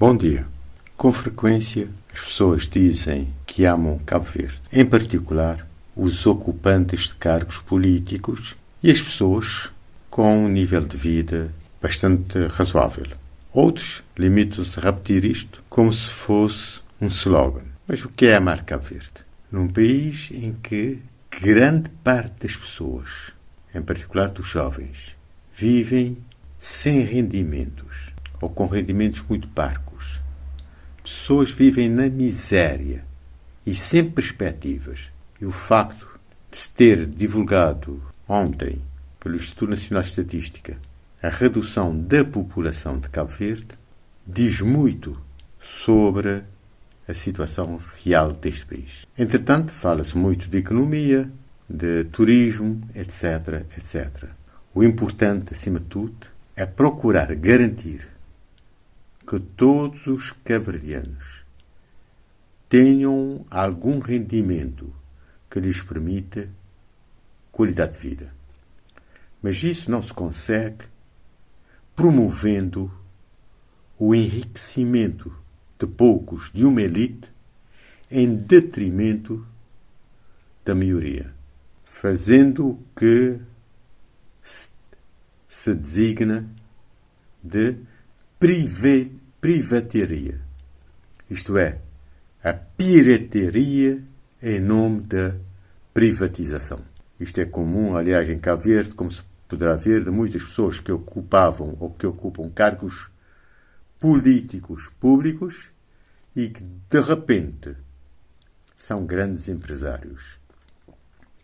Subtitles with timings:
[0.00, 0.46] Bom dia.
[0.96, 7.58] Com frequência, as pessoas dizem que amam Cabo Verde, em particular os ocupantes de cargos
[7.58, 9.72] políticos e as pessoas
[10.08, 13.08] com um nível de vida bastante razoável.
[13.52, 17.64] Outros limitam-se a repetir isto como se fosse um slogan.
[17.84, 19.10] Mas o que é amar Cabo Verde?
[19.50, 23.32] Num país em que grande parte das pessoas,
[23.74, 25.16] em particular dos jovens,
[25.56, 26.18] vivem
[26.56, 29.87] sem rendimentos ou com rendimentos muito parcos.
[31.08, 33.02] Pessoas vivem na miséria
[33.64, 35.10] e sem perspectivas.
[35.40, 36.06] E o facto
[36.50, 38.82] de se ter divulgado ontem
[39.18, 40.76] pelo Instituto Nacional de Estatística
[41.22, 43.68] a redução da população de Cabo Verde
[44.26, 45.18] diz muito
[45.58, 46.42] sobre
[47.08, 49.06] a situação real deste país.
[49.16, 51.32] Entretanto, fala-se muito de economia,
[51.66, 54.24] de turismo, etc, etc.
[54.74, 58.06] O importante, acima de tudo, é procurar garantir
[59.28, 61.44] que todos os caverdianos
[62.66, 64.90] tenham algum rendimento
[65.50, 66.48] que lhes permita
[67.52, 68.34] qualidade de vida.
[69.42, 70.86] Mas isso não se consegue
[71.94, 72.90] promovendo
[73.98, 75.36] o enriquecimento
[75.78, 77.30] de poucos, de uma elite,
[78.10, 79.46] em detrimento
[80.64, 81.34] da maioria,
[81.84, 83.38] fazendo o que
[85.46, 86.48] se designa
[87.42, 87.76] de
[88.38, 90.40] privataria,
[91.28, 91.80] isto é,
[92.42, 94.04] a pirataria
[94.40, 95.34] em nome da
[95.92, 96.80] privatização.
[97.18, 100.92] Isto é comum, aliás, em Cabo Verde, como se poderá ver, de muitas pessoas que
[100.92, 103.10] ocupavam ou que ocupam cargos
[103.98, 105.70] políticos públicos
[106.36, 107.76] e que, de repente,
[108.76, 110.38] são grandes empresários.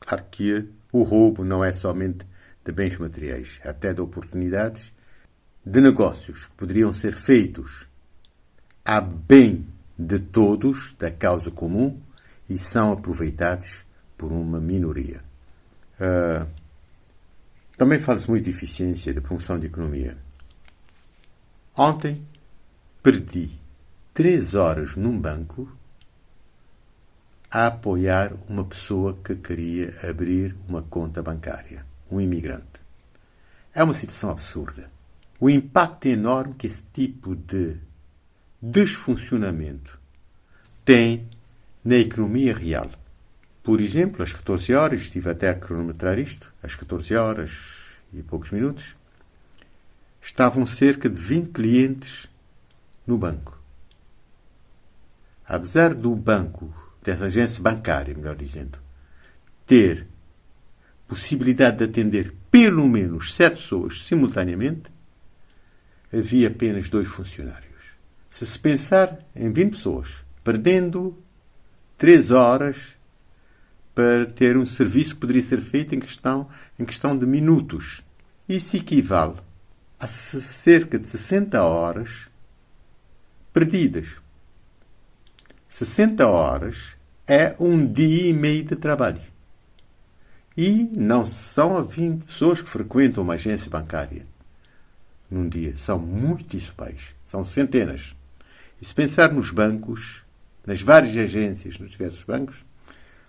[0.00, 2.26] Claro que o roubo não é somente
[2.64, 4.94] de bens materiais, até de oportunidades
[5.64, 7.86] de negócios que poderiam ser feitos
[8.84, 9.66] a bem
[9.98, 12.00] de todos, da causa comum,
[12.48, 13.84] e são aproveitados
[14.16, 15.22] por uma minoria.
[16.00, 16.48] Uh,
[17.76, 20.16] também fala-se muito de eficiência, de promoção de economia.
[21.76, 22.26] Ontem
[23.02, 23.50] perdi
[24.14, 25.70] três horas num banco
[27.50, 32.80] a apoiar uma pessoa que queria abrir uma conta bancária, um imigrante.
[33.72, 34.90] É uma situação absurda.
[35.40, 37.76] O impacto enorme que esse tipo de
[38.60, 39.98] desfuncionamento
[40.84, 41.28] tem
[41.84, 42.90] na economia real.
[43.62, 48.50] Por exemplo, às 14 horas, estive até a cronometrar isto, às 14 horas e poucos
[48.50, 48.96] minutos,
[50.20, 52.28] estavam cerca de 20 clientes
[53.06, 53.58] no banco.
[55.46, 56.72] Apesar do banco,
[57.02, 58.78] dessa agência bancária, melhor dizendo,
[59.66, 60.06] ter
[61.06, 64.90] possibilidade de atender pelo menos sete pessoas simultaneamente,
[66.12, 67.68] havia apenas dois funcionários.
[68.30, 71.16] Se se pensar em 20 pessoas, perdendo
[71.96, 72.96] três horas
[73.94, 76.48] para ter um serviço que poderia ser feito em questão,
[76.78, 78.02] em questão de minutos.
[78.48, 79.36] Isso equivale
[79.98, 82.28] a cerca de 60 horas
[83.52, 84.20] perdidas.
[85.66, 86.96] 60 horas
[87.26, 89.20] é um dia e meio de trabalho.
[90.56, 94.24] E não são 20 pessoas que frequentam uma agência bancária
[95.30, 95.76] num dia.
[95.76, 98.14] São muitíssimos, são centenas.
[98.80, 100.22] E se pensar nos bancos,
[100.66, 102.64] nas várias agências, nos diversos bancos,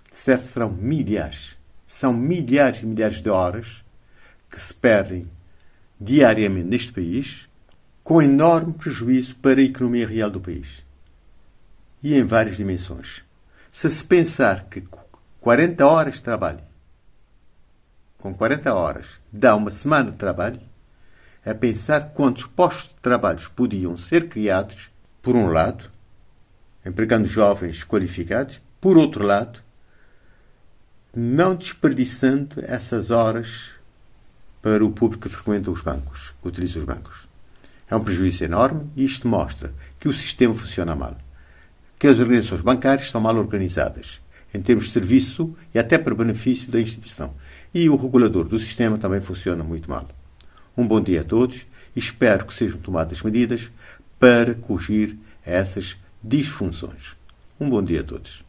[0.09, 1.57] de certo serão milhares.
[1.85, 3.83] São milhares e milhares de horas
[4.49, 5.29] que se perdem
[5.99, 7.49] diariamente neste país,
[8.03, 10.83] com enorme prejuízo para a economia real do país.
[12.01, 13.23] E em várias dimensões.
[13.71, 14.83] Se se pensar que
[15.39, 16.61] 40 horas de trabalho,
[18.17, 20.59] com 40 horas, dá uma semana de trabalho,
[21.49, 25.89] a pensar quantos postos de trabalho podiam ser criados, por um lado,
[26.85, 29.59] empregando jovens qualificados, por outro lado,
[31.15, 33.71] não desperdiçando essas horas
[34.61, 37.27] para o público que frequenta os bancos, que utiliza os bancos.
[37.89, 41.17] É um prejuízo enorme e isto mostra que o sistema funciona mal,
[41.97, 44.21] que as organizações bancárias estão mal organizadas,
[44.53, 47.33] em termos de serviço e até para benefício da instituição.
[47.73, 50.07] E o regulador do sistema também funciona muito mal.
[50.79, 53.69] Um bom dia a todos e espero que sejam tomadas medidas
[54.17, 57.17] para corrigir essas disfunções.
[57.59, 58.45] Um bom dia a todos.